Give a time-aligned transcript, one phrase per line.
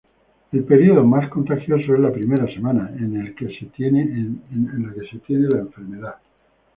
[0.51, 4.03] El periodo más contagioso es la primera semana en que se tiene
[4.51, 6.15] la enfermedad.